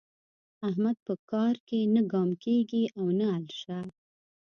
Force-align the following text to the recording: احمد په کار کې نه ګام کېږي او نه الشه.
احمد 0.67 0.97
په 1.07 1.13
کار 1.31 1.55
کې 1.67 1.79
نه 1.95 2.01
ګام 2.11 2.29
کېږي 2.43 2.83
او 2.99 3.05
نه 3.19 3.27
الشه. 3.37 3.79